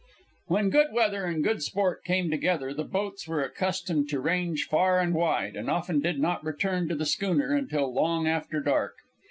[0.47, 4.99] When good weather and good sport came together, the boats were accustomed to range far
[4.99, 8.95] and wide, and often did not return to the schooner until long after dark.